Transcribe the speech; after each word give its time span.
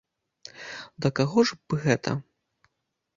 Да 1.05 1.11
каго 1.19 1.39
ж 1.49 1.57
бы 1.73 1.79
гэта? 1.85 2.15